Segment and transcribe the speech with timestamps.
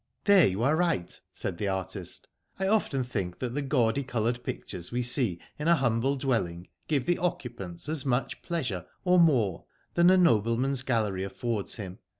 [0.25, 2.27] "There you are right," said the artist."
[2.59, 7.19] I often think the gaudi coloured pictures we see in a humble dwelling give the
[7.19, 11.99] occupants as much pleasure, or more than a nobleman's gallery affords him.